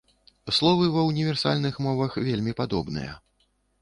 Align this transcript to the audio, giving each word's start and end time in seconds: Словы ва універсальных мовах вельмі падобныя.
Словы 0.59 0.87
ва 0.95 1.03
універсальных 1.11 1.75
мовах 1.89 2.17
вельмі 2.29 2.57
падобныя. 2.63 3.13